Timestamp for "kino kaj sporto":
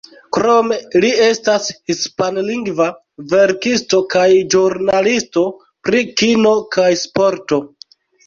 6.23-7.61